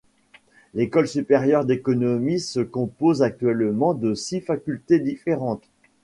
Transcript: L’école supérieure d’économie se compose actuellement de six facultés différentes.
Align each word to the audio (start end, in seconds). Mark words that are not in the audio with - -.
L’école 0.73 1.07
supérieure 1.07 1.63
d’économie 1.63 2.39
se 2.39 2.59
compose 2.59 3.21
actuellement 3.21 3.93
de 3.93 4.15
six 4.15 4.41
facultés 4.41 4.97
différentes. 4.99 5.63